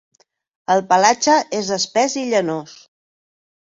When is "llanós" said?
2.35-2.79